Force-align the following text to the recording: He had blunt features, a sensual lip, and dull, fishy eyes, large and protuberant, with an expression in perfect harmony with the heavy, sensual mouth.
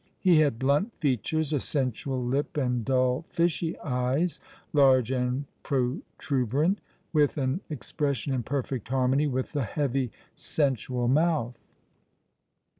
He 0.17 0.39
had 0.39 0.57
blunt 0.57 0.95
features, 0.99 1.53
a 1.53 1.59
sensual 1.59 2.25
lip, 2.25 2.57
and 2.57 2.83
dull, 2.83 3.23
fishy 3.29 3.77
eyes, 3.81 4.39
large 4.73 5.11
and 5.11 5.45
protuberant, 5.61 6.79
with 7.13 7.37
an 7.37 7.61
expression 7.69 8.33
in 8.33 8.41
perfect 8.41 8.87
harmony 8.87 9.27
with 9.27 9.51
the 9.51 9.61
heavy, 9.63 10.11
sensual 10.35 11.07
mouth. 11.07 11.61